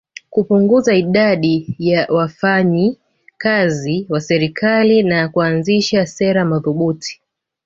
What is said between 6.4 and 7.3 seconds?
madhubuti